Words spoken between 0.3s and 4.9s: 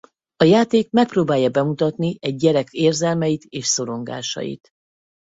A játék megpróbálja bemutatni egy gyerek érzelmeit és szorongásait.